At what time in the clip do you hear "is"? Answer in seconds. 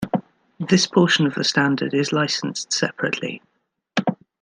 1.93-2.11